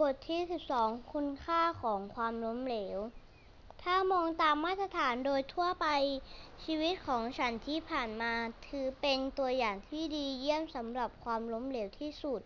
[0.00, 0.40] บทที่
[0.76, 2.98] 12 คุณค่าของความล้มเหลว
[3.82, 5.86] ถ้ามองตามมาตรฐานโดยทั่วไป
[6.64, 8.32] ชีวิตของฉันที่ผ่านมา
[8.66, 12.40] ถือเป็นตัวอย่างที่ดีเยี่ยมสำหรับความล้มเหลวที่สุด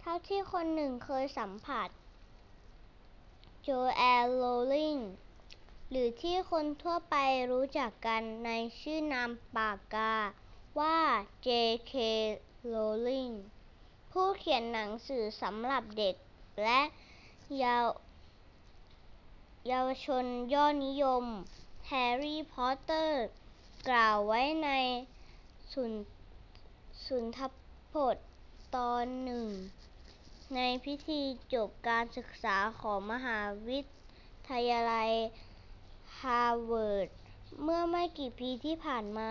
[0.00, 1.88] เท่าที่คนหนึ่งเคยสัมผัส
[3.62, 4.96] โจแอนน์โรลลิง
[5.90, 7.16] หรือที่คนทั่วไป
[7.50, 8.50] รู้จักกันใน
[8.80, 10.14] ชื่อนามปากกา
[10.80, 10.98] ว่า
[11.42, 11.48] เจ.
[11.86, 11.92] เค.
[12.66, 13.30] โรว์ลิง
[14.18, 16.14] ผู้เขียนหนังสือสำหรับเด็ก
[16.64, 16.80] และ
[17.58, 21.24] เยาวชนยอดนิยม
[21.88, 23.24] แฮร์รี่ พอตเตอร์
[23.88, 24.70] กล่าวไว้ใน
[27.06, 27.44] สุนทร
[27.92, 28.26] พจน์
[28.76, 29.46] ตอนหนึ่ง
[30.54, 31.20] ในพิธี
[31.54, 33.80] จบการศึกษาของมหาวิ
[34.50, 35.10] ทยาลัย
[36.20, 37.08] ฮาร์วาร์ด
[37.62, 39.30] เมื่อไม่กี่ปีที่ผ่านมา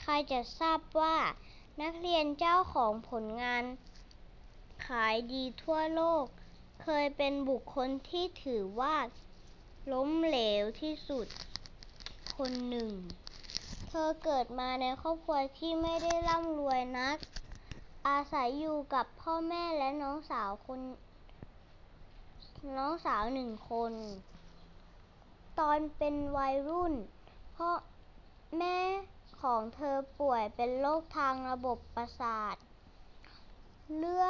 [0.00, 1.16] ใครจะทราบว่า
[1.82, 3.64] นักเรียนเจ้าของผลงาน
[4.86, 6.24] ขายดีทั่วโลก
[6.82, 8.96] เคยเป็นบุคคลที่ถือว่า
[9.92, 11.26] ล้มเหลวที่สุด
[12.36, 12.90] คนหนึ่ง
[13.88, 17.16] เธอเกิดมาในครอบครัวที่ไม่ได้ร่ำรวยนัก
[18.08, 20.80] อาศัยอยู่กับพ่อแม่และน้องสาวคน
[22.76, 23.92] น้องสาวหนึ่งคน
[25.58, 26.94] ตอนเป็นวัยรุ่น
[27.56, 27.70] พ่อ
[28.58, 28.78] แม่
[29.42, 32.56] ของเธอป่วยเป็นโรคทางระบบประสาท
[33.96, 34.26] เรื้อ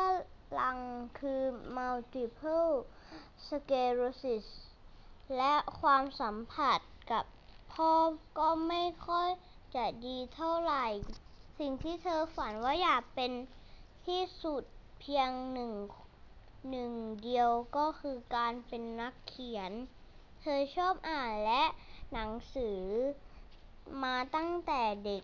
[0.58, 0.78] รัง
[1.18, 1.42] คือ
[1.76, 2.68] มัลติเพิล
[3.46, 4.46] สเคลโรซิส
[5.36, 7.24] และความสัมพันธ์กับ
[7.72, 7.92] พ่อ
[8.38, 9.28] ก็ไม่ค่อย
[9.74, 10.86] จะดีเท่าไหร่
[11.58, 13.32] สิ่งที่เธอฝันว่าอยากเป็น
[14.06, 14.62] ที่สุด
[15.00, 15.72] เพียงหนึ่ง
[16.70, 16.92] หนึ่ง
[17.22, 19.72] เดียวก็คือการเป็นนักเขียน
[20.40, 21.62] เธอชอบอ่านและ
[22.12, 22.80] หนังสือ
[24.02, 25.22] มาตั้งแต่เด็ก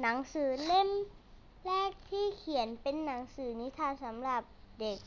[0.00, 0.88] หนังสือเล่ม
[1.66, 4.42] แรกที่เขียนเป็นหนังสือนิทานสำหรับ
[4.80, 4.98] เด็ก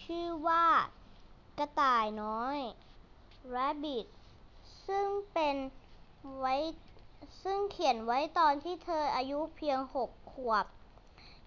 [0.00, 0.66] ชื่อว่า
[1.58, 2.58] กระต่ายน้อย
[3.54, 4.06] Rabbit
[4.86, 5.56] ซึ่งเป็น
[6.38, 6.46] ไว
[7.42, 10.66] ซึ่งเขียนไว้ตอนที่เธออายุเพียงหกขวบ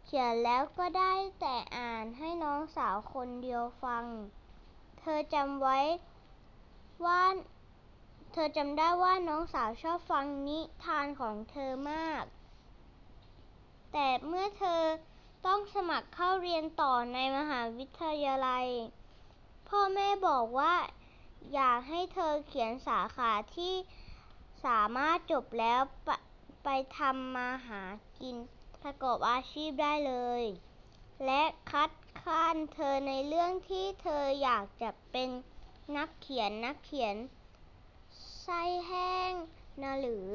[0.06, 4.06] เขียนแล้วก็ได้แต่อ่านให้น้องสาวคนเดียวฟัง
[5.00, 5.80] เธอจำไว้
[7.06, 7.24] ว่า
[8.34, 12.24] เธอจำได้ว่าน้องสาวชอบฟังนิทานของเธอมาก
[13.94, 14.84] แต่เมื่อเธอ
[15.46, 18.68] ต้องสมัครเข้าเรียนต่อในมหาวิทยาลัย
[19.68, 20.76] พ่อแม่บอกว่า
[21.54, 23.74] อยากให้เธอเขียนสาขาที่
[24.66, 25.82] สามารถจบแล้ว
[26.64, 27.84] ไปทำมาหา
[28.20, 28.36] กิน
[28.84, 30.44] ประกอบอาชีพได้เลย
[31.26, 35.30] และคัดค้านเธอในเรื่องที่เธออยากจะเป็น
[35.98, 37.16] นักเขียนนักเขียน
[38.44, 39.32] ไส้แห้ง
[39.82, 40.30] น่ะหรือ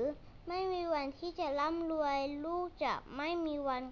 [0.49, 3.83] ไม่มีวันที่จะร่ำรวย ลูกจะไม่มีวัน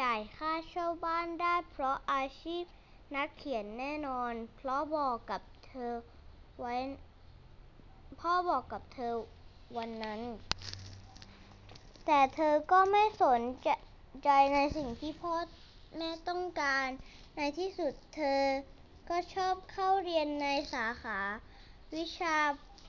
[0.00, 2.64] จ่ายค่าเช่าบ้านได้ เพราะอาชีพ
[3.14, 5.94] นักเขียนแน่นอนพ่อบอกกับเธอ
[9.76, 10.20] วันนั้น
[12.06, 13.40] แต่เธอก็ไม่สน
[14.24, 15.34] ใจในสิ่งที่พ่อ
[15.96, 16.86] แม่ต้องการ
[17.36, 18.42] ในที่สุดเธอ
[19.08, 21.20] ก็สอบเข้าเรียนในสาขา
[21.94, 22.36] วิชา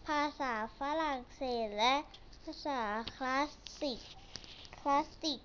[0.07, 1.95] ภาษาฝรั่งเศสและ
[2.43, 2.81] ภาษา
[3.15, 3.99] คลาสสิก
[4.79, 5.39] คลาสสิก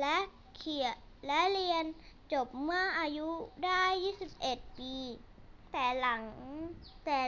[0.00, 0.16] และ
[0.56, 0.94] เขียน
[1.26, 1.84] และเรียน
[2.32, 3.28] จบเมื่ออายุ
[3.64, 3.82] ได้
[4.28, 4.94] 21 ปี
[5.72, 6.06] แต่ห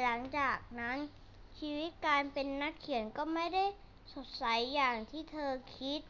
[0.08, 0.98] ลังจากนั้น
[1.58, 3.64] ชีวิตการเป็นนักเขียนก็ไม่ได้
[4.12, 6.00] สดใสอย่างที่เธอคิด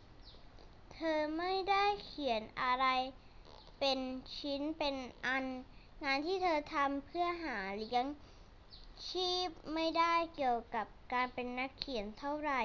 [0.95, 2.87] เธอไม่ได้เขียนอะไร
[3.79, 3.99] เป็น
[4.37, 4.97] ชิ้นเป็น
[5.27, 5.45] อัน
[6.05, 8.05] งานที่เธอทำเพื่อหาเลี้ยง
[9.09, 12.63] ชีพไม่ได้เกี่ยวกับ การเป็นนักเขียนเท่าไหร่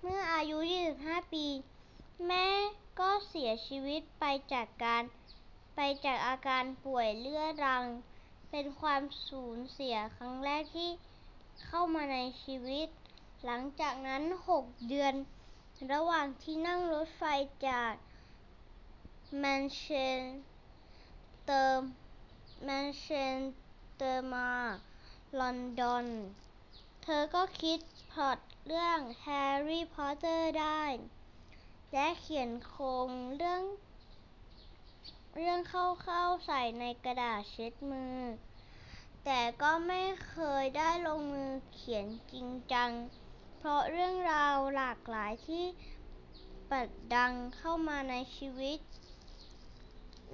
[0.00, 0.58] เมื่ออายุ
[0.94, 1.46] 25 ปี
[2.26, 2.46] แม่
[3.00, 5.02] ก็เสียชีวิตไปจากการ
[5.74, 7.84] ไปจากอาการป่วยเรื้อรัง
[8.50, 10.90] เป็นความสูญเสียครั้งแรกที่
[11.66, 12.88] เข้ามาในชีวิต
[13.44, 15.14] หลังจากนั้นหกเดือน
[15.92, 17.22] ระหว่างที่นั่งรถไฟ
[17.68, 17.92] จาก
[19.38, 19.84] แมนเช
[20.18, 20.22] ส
[21.44, 21.84] เตอร์
[22.64, 23.06] แมนเช
[23.36, 23.38] ส
[23.96, 24.50] เตอร์มา
[25.38, 26.06] ลอนดอน
[27.02, 27.78] เธอก็คิด
[28.12, 30.82] พล็อตเรื่องแฮร์รี่พอตเตอร์ได้
[31.92, 33.62] และเขียนโครงเรื่อง
[35.70, 35.72] ค
[36.08, 38.18] ร่าๆใส่ในกระดาษเช็ดมือ
[39.24, 42.90] แต่ก็ไม่เคยได้ลงมือเขียนจริงจัง
[43.58, 45.64] เพราะเรื่องราวหลากหลายที่
[46.70, 48.78] บัดดลเข้ามาในชีวิต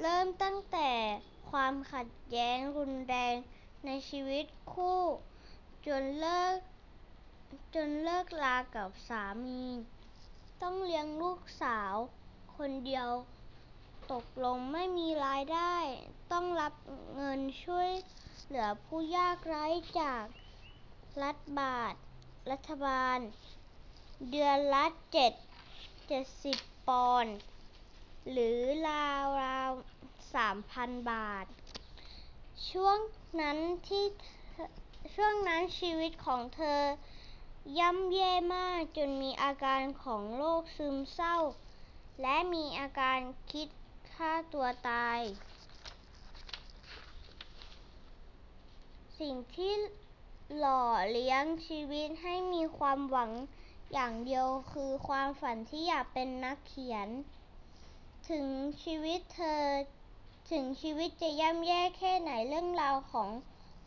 [0.01, 0.91] เริ่มตั้งแต่
[1.51, 3.35] ความขัดแย้งรุนแรง
[3.87, 5.01] ในชีวิตคู่
[5.89, 9.63] จนเลิกรากับสามี
[10.63, 11.95] ต้องเลี้ยงลูกสาว
[12.57, 13.09] คนเดียว
[14.13, 15.77] ตกลงไม่มีรายได้
[16.33, 16.75] ต้องรับ
[17.15, 17.91] เงินช่วย
[18.47, 19.67] เหลือผู้ยากไร้
[20.01, 20.25] จาก
[21.25, 21.93] รัฐบาล
[22.51, 23.19] รัฐบาล
[24.31, 25.33] เดือนละเจ็ด
[26.09, 27.37] เจ็ดสิบปอนด์
[28.31, 29.71] หรือราวราว
[30.35, 31.47] สามพันบาท
[32.71, 32.99] ช่วง
[33.41, 34.05] นั้นที่
[35.15, 36.81] ช่วงนั้นชีวิตของเธอ
[37.79, 41.37] ย่ำแย่มากจนมีอาการของโรคซึมเศร้า
[42.23, 43.19] และมีอาการ
[43.53, 43.69] คิด
[44.13, 45.21] ฆ่าตัวตาย
[49.21, 49.73] สิ่งที่
[50.59, 53.31] หล่อเลี้ยงชีวิตให้มีความหวัง
[53.93, 57.09] อย่างเดียวคือความฝันที่อยากเป็นนักเขียน
[58.31, 58.47] ถึง
[58.83, 59.63] ชีวิตเธอ
[60.51, 63.29] ถึงชีวิตจะย่ำแย่แค่ไหนเรื่องราวของ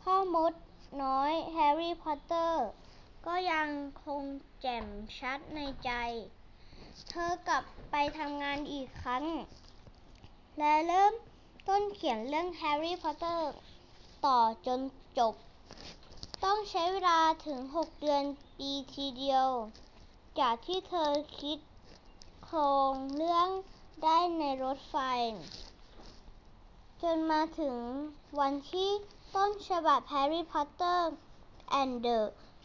[0.02, 0.52] พ่อมด
[1.02, 2.66] น้อยแฮร์รี่พอตเตอร์
[3.26, 3.68] ก็ยัง
[4.04, 4.22] คง
[4.60, 4.86] แจ่ม
[5.18, 5.90] ชัดในใจ
[7.10, 9.24] เธอกลับไปทำงานอีกครั้ง
[10.58, 11.12] และเริ่ม
[11.68, 13.50] ต้นเขียนเรื่องแฮร์รี่พอตเตอร์
[14.26, 14.80] ต่อจน
[15.18, 15.34] จบ
[16.44, 18.24] ต้องใช้เวลาถึงหกเดือน
[18.58, 19.48] ปีทีเดียว
[20.40, 21.10] จากที่เธอ
[21.40, 21.58] คิด
[22.44, 22.58] โคร
[22.90, 23.48] งเรื่อง
[24.02, 24.96] ได้ในรถไฟ
[27.02, 27.76] จนมาถึง
[28.40, 28.90] วันที่
[29.36, 31.12] ต้นฉบับแฮร์รี่พอตเตอร์
[31.80, 32.20] and the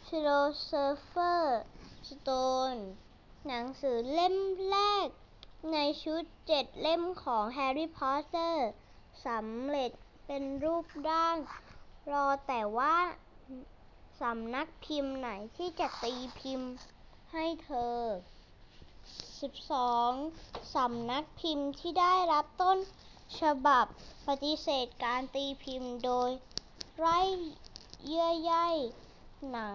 [0.06, 1.63] Philosopher's
[2.09, 2.81] Stone
[3.47, 4.35] หนังสือเล่ม
[4.69, 5.07] แรก
[5.73, 8.67] ในชุดเจ็ดเล่มของแฮร์รี่พอตเตอร์
[9.25, 9.91] สำเร็จ
[10.25, 11.38] เป็นรูปร่าง
[12.12, 12.97] รอแต่ว่า
[14.21, 16.71] สำนักพิมพ์ไหนที่จะตีพิมพ์
[17.33, 18.00] ให้เธอ
[19.41, 20.12] สิบสอง
[20.75, 22.77] สำนักพิมพ์ที่ได้รับต้น
[23.39, 23.85] ฉบับ
[24.27, 26.29] ปฏิเสธการตีพิมพ์โดย
[27.01, 27.19] ไร้
[28.06, 28.53] เยื่อใย
[29.51, 29.74] หนัง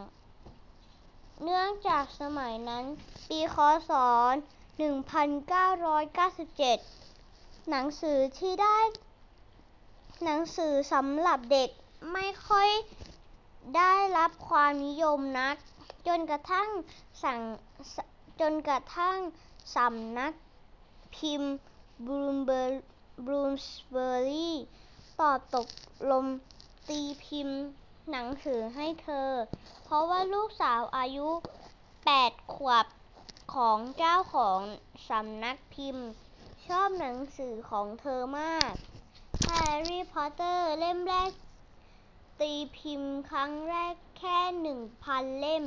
[1.43, 2.85] เนื่องจากสมัยนั้น
[3.29, 3.57] ปีค.
[3.89, 3.91] ศ.
[4.81, 8.79] 1997 หนังสือที่ได้
[10.25, 11.69] หนังสือสำหรับเด็ก
[12.13, 12.69] ไม่ค่อย
[13.77, 15.57] ได้รับความนิยมนัก
[16.07, 16.69] จนกระทั่ง
[17.23, 17.39] สั่ง
[18.41, 19.19] จนกระทั่ง
[19.75, 20.33] สำนัก
[21.17, 21.55] พิมพ์
[22.07, 22.09] บ
[23.31, 24.57] ลูมสเบอรี่
[25.21, 25.67] ตอบตก
[26.11, 26.25] ลง
[26.91, 27.61] ตีพิมพ์
[28.11, 29.29] หนังสือให้เธอ
[29.85, 31.29] เพราะว่าลูกสาวอายุ
[32.05, 32.87] แปดขวบ
[33.55, 34.61] ของเจ้าของ
[35.09, 36.07] สำนักพิมพ์
[36.67, 38.73] ชอบหนังสือของเธอมาก
[39.43, 41.31] แฮร์รี่พอตเตอร์เล่มแรก
[42.41, 45.67] ตีพิมพ์ครั้งแรกแค่หนึ่งพันเล่ม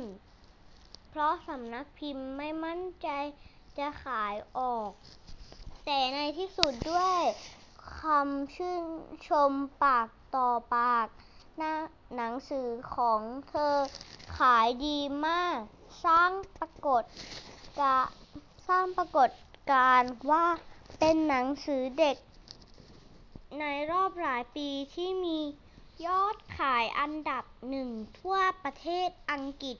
[1.08, 3.08] เพราะสำนักพิมพ์ไม่มั่นใจ
[3.78, 4.90] จะขายออก
[5.84, 7.20] แต่ในที่สุดด้วย
[8.00, 8.82] คำชื่น
[9.28, 11.06] ชมปาก ต่อปาก
[12.16, 13.74] หนังสือของเธอ
[14.38, 15.58] ขายดีมาก
[16.04, 16.70] สร้างปรา
[19.16, 19.30] กฏ
[19.72, 20.46] การณ์ว่า
[20.98, 22.16] เป็นหนังสือเด็ก
[23.60, 25.38] ในรอบหลายปีที่มี
[26.06, 27.90] ยอดขายอันดับหนึ่ง
[28.20, 29.76] ทั่วประเทศอังกฤษ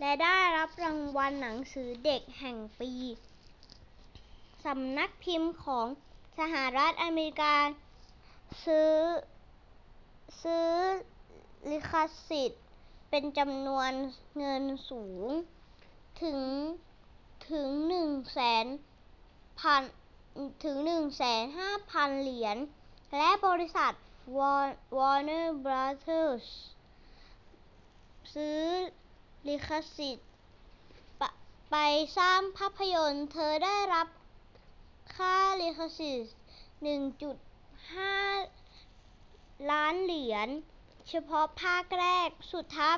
[0.00, 2.92] และได้รับรางวัลหนังสือเด็กแห่งปี
[4.64, 5.86] สำนักพิมพ์ของ
[6.38, 7.54] สหรัฐอเมริกา
[8.64, 8.92] ซื้อ
[10.42, 10.72] ซื้อ
[11.70, 11.92] ลิข
[12.28, 12.62] สิทธิ์
[13.10, 13.92] เป็นจำนวน
[14.38, 15.28] เงินสูง
[16.22, 16.40] ถึง
[17.50, 18.66] ถึงหนึ่งแสน
[19.60, 19.82] พัน
[20.64, 22.56] ถึงหนึ่งแสนห้าพันเหรียญ
[23.16, 23.92] และบริษัท
[24.38, 24.40] ว
[25.10, 26.40] อร์เนอร์บราเธอร์
[28.34, 28.62] ซื้อ
[29.48, 30.28] ลิขสิทธิ์
[31.70, 31.76] ไป
[32.18, 34.08] สร้างภาพยนตร์เธอได้รับ
[35.14, 36.34] ค่าลิขสิทธิ์
[36.82, 37.36] หนึ่งจุด
[37.94, 38.14] ห้า
[39.70, 40.48] ล้านเหรียญ
[41.08, 42.96] เฉพาะภาคแรก สุดท้าย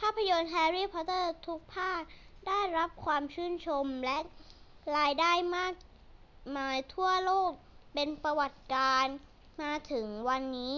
[0.00, 2.00] ภาพยนตร์แฮร์รี่พอตเตอร์ทุกภาค
[2.46, 4.18] ได้รับความชื่นชมและ
[4.96, 5.74] รายได้มาก
[6.56, 7.52] มายทั่วโลก
[7.94, 9.06] เป็นประวัติการ
[9.60, 10.76] มาถึงวันนี้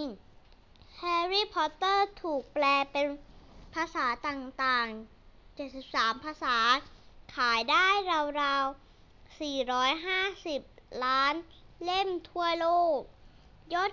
[0.98, 3.06] แฮร์รี่พอตเตอร์ถูกแปลเป็น
[3.74, 6.58] ภาษาต่างๆ 73 ภาษา
[7.36, 7.86] ขายได้
[8.42, 11.34] ราวๆ 450 ล้าน
[11.84, 12.98] เล่มทั่วโลก
[13.74, 13.92] ยอด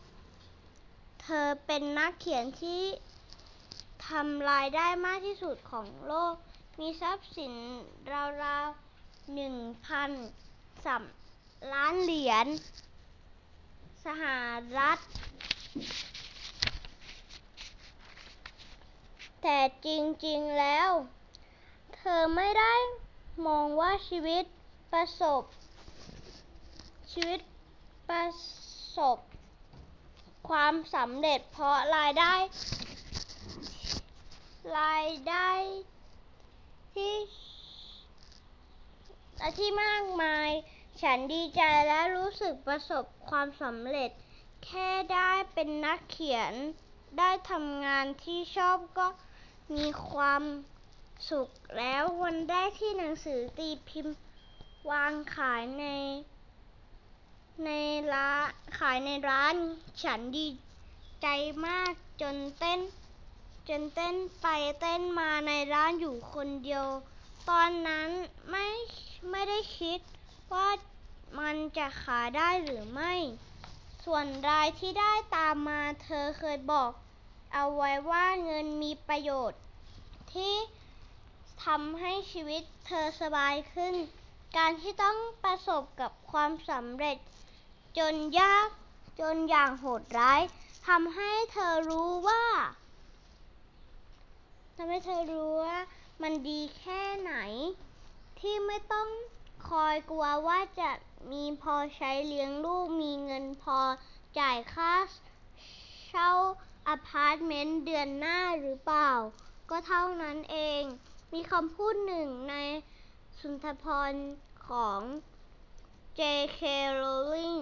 [1.21, 2.83] เธอเป็นนักเขียนที่
[4.07, 6.35] ทำรายได้มากที่สุดของโลก
[6.79, 7.53] มีทรัพย์สิน
[8.43, 10.11] ราวๆหนึ่งพัน
[10.85, 11.03] สม
[11.73, 12.47] ล้านเหรียญ
[14.05, 14.23] สห
[14.77, 14.99] รัฐ
[19.41, 19.87] แต่จ
[20.27, 20.89] ริงๆแล้ว
[21.95, 22.73] เธอไม่ได้
[23.47, 24.43] มองว่าชีวิต
[24.91, 25.43] ประสบ
[27.11, 27.39] ชีวิต
[28.09, 28.25] ประ
[28.97, 29.17] สบ
[30.49, 32.33] ความสำเร็จเพราะรายได้
[34.79, 35.49] รายได้
[39.59, 40.49] ที่มากมาย
[41.01, 44.11] ฉันดีใจและรู้สึกประสบความสำเร็จ
[44.65, 46.53] แค่ได้เป็นนักเขียน
[47.17, 49.07] ได้ทำงานที่ชอบก็
[49.75, 50.43] มีความ
[51.29, 54.15] สุขแล้ววันแรกที่หนังสือตีพิมพ์
[54.91, 55.85] วางขายใน
[57.65, 57.71] ใน
[58.13, 59.55] ร้านขายในร้าน
[60.03, 60.47] ฉันดี
[61.21, 61.27] ใจ
[61.65, 61.91] มาก
[62.21, 62.79] จนเต้น
[63.69, 64.47] จนเต้นไป
[64.79, 66.85] เต้นมาในร้านอยู่คนเดียว
[67.49, 68.09] ตอนนั้น
[68.49, 68.67] ไม่
[69.31, 69.99] ไม่ได้คิด
[70.53, 70.69] ว่า
[71.39, 73.13] มันจะขายได้หรือไม่
[74.05, 76.91] ส่วนรายที่ได้ตามมาเธอเคยบอก
[77.53, 79.61] เอาไว้ว่าเงินมีประโยชน์
[80.33, 80.55] ที่
[81.65, 83.95] ทำให้ชีวิตเธอสบายขึ้น
[84.57, 87.17] การที่ต้องประสบกับความสำเร็จ
[87.97, 88.69] จนยาก
[89.19, 90.41] จนอย่างโหดร้าย
[90.87, 92.45] ทำให้เธอรู้ว่า
[94.75, 95.77] ทำให้เธอรู้ว่า
[96.21, 97.33] มันดีแค่ไหน
[98.39, 99.07] ที่ไม่ต้อง
[99.69, 100.91] คอยกลัวว่าจะ
[101.31, 103.79] มีพอใช้เลี้ยงลูกมีเงินพอ
[104.39, 104.93] จ่ายค่า
[106.07, 106.31] เช่า
[106.87, 109.11] อพาร์ตเมนต์เดือนหน้าหรือเปล่า
[109.69, 110.81] ก็เท่านั้นเอง
[111.33, 112.55] มีคำพูดหนึ่งใน
[113.39, 114.25] สุนทรพจน์
[114.67, 114.99] ของ
[116.17, 116.21] เจ.
[116.53, 116.59] เค.
[116.93, 117.59] โรว์ลิง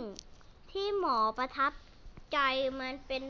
[0.71, 1.71] ที่หมอประทับ
[2.33, 2.39] ใจ
[2.79, 3.23] มันเป็น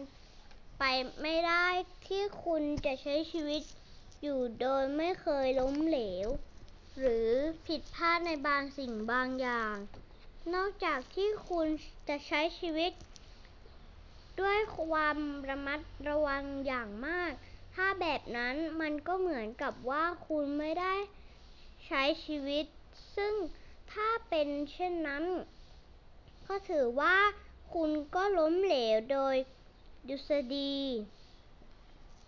[0.79, 0.83] ไป
[1.21, 1.67] ไม่ได้
[2.07, 3.61] ที่คุณจะใช้ชีวิต
[4.21, 6.27] อยู่โดยไม่เคยล้มเหลว
[6.99, 7.29] หรือ
[7.65, 9.75] ผิดพลาดในบางสิ่งบางอย่าง
[10.53, 11.67] นอกจากที่คุณ
[12.07, 12.91] จะใช้ชีวิต
[14.41, 15.17] ด้วยความ
[15.49, 17.31] ระมัดระวังอย่างมาก
[17.75, 20.93] ถ้าแบบนั้นมันก็เหมือนกับว่าคุณไม่ได้
[21.85, 22.65] ใช้ชีวิต
[23.15, 23.33] ซึ่ง
[23.91, 25.23] ถ้าเป็นเช่นนั้น
[26.47, 27.17] ก็ถือว่า
[27.73, 29.35] คุณก็ล้มเหลวโดย
[30.07, 30.75] ดุษฎี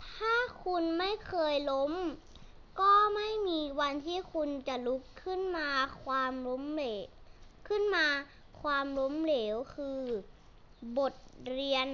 [0.08, 0.34] ถ้า
[0.65, 1.94] คุณไม่เคยล้ม
[2.80, 5.70] ก็ไม่มีวันที่คุณจะลุกขึ้นมา
[6.03, 10.00] ความล้มเหลวคือ
[10.98, 11.13] บท
[11.50, 11.88] เรียน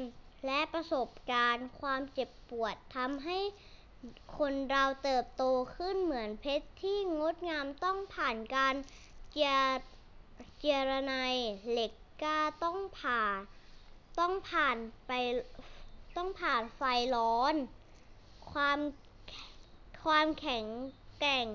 [0.46, 3.38] และประสบการณ์ความเจ็บปวดทำให้
[4.38, 5.44] คนเราเติบโต
[5.76, 8.76] ขึ้นเหมือนเพชรที่งดงามต้องผ่านการ
[9.32, 11.14] เจียรไน
[11.72, 11.92] เหล็ก
[12.22, 15.12] กล้าต้องผ่านไป
[16.16, 16.82] ต้องผ่านไฟ
[17.16, 17.56] ร้อน
[18.52, 18.80] ความ
[20.04, 20.66] ความแข็ง
[21.20, 21.46] แกร่ง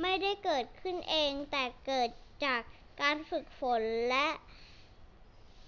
[0.00, 2.10] ไม่ได้เกิดขึ้นเองแต่เกิด
[2.44, 2.60] จาก
[3.00, 4.28] การฝึกฝนและ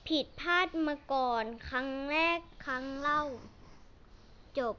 [0.07, 3.23] ผิดพลาดมาก่อนครั้งแล้วครั้งเล่า
[4.59, 4.77] จบ